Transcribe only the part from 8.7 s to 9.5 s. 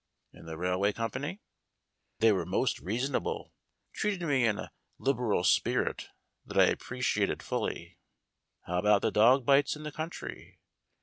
about the dog